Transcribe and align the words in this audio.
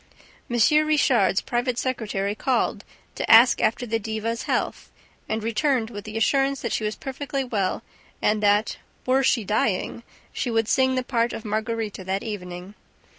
M. 0.49 0.59
Richard's 0.87 1.41
private 1.41 1.77
secretary 1.77 2.33
called 2.33 2.83
to 3.13 3.29
ask 3.31 3.61
after 3.61 3.85
the 3.85 3.99
diva's 3.99 4.41
health 4.49 4.89
and 5.29 5.43
returned 5.43 5.91
with 5.91 6.05
the 6.05 6.17
assurance 6.17 6.61
that 6.63 6.71
she 6.71 6.83
was 6.83 6.95
perfectly 6.95 7.43
well 7.43 7.83
and 8.19 8.41
that, 8.41 8.77
"were 9.05 9.21
she 9.21 9.43
dying," 9.43 10.01
she 10.33 10.49
would 10.49 10.67
sing 10.67 10.95
the 10.95 11.03
part 11.03 11.33
of 11.33 11.45
Margarita 11.45 12.03
that 12.03 12.23
evening. 12.23 12.73